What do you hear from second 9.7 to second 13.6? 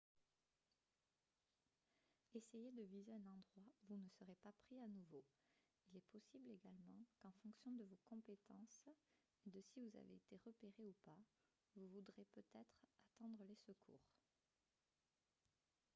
vous avez été repéré ou pas vous voudrez peut-être attendre les